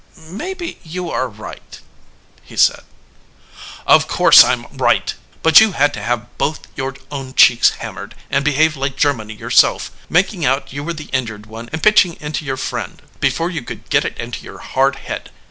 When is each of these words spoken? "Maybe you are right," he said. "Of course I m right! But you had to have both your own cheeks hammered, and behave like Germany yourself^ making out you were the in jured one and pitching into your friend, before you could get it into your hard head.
"Maybe 0.31 0.79
you 0.81 1.11
are 1.11 1.27
right," 1.29 1.79
he 2.41 2.57
said. 2.57 2.81
"Of 3.85 4.07
course 4.07 4.43
I 4.43 4.53
m 4.53 4.65
right! 4.73 5.13
But 5.43 5.59
you 5.61 5.73
had 5.73 5.93
to 5.93 6.01
have 6.01 6.39
both 6.39 6.61
your 6.75 6.95
own 7.11 7.35
cheeks 7.35 7.69
hammered, 7.77 8.15
and 8.31 8.43
behave 8.43 8.75
like 8.75 8.95
Germany 8.95 9.37
yourself^ 9.37 9.91
making 10.09 10.43
out 10.43 10.73
you 10.73 10.83
were 10.83 10.93
the 10.95 11.09
in 11.13 11.27
jured 11.27 11.45
one 11.45 11.69
and 11.71 11.83
pitching 11.83 12.17
into 12.19 12.45
your 12.45 12.57
friend, 12.57 12.99
before 13.19 13.51
you 13.51 13.61
could 13.61 13.91
get 13.91 14.03
it 14.03 14.17
into 14.17 14.43
your 14.43 14.57
hard 14.57 14.95
head. 14.95 15.29